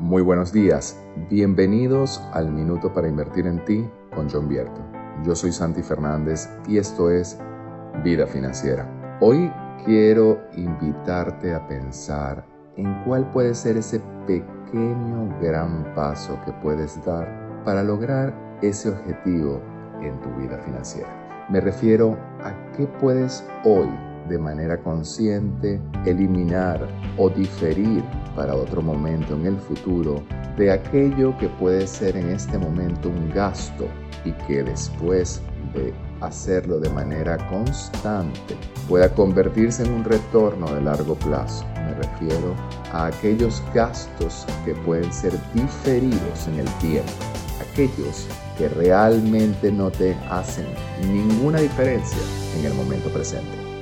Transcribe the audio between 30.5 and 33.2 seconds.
de aquello que puede ser en este momento